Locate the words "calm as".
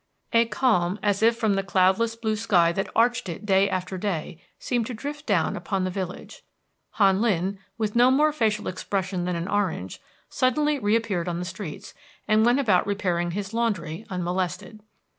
0.45-1.21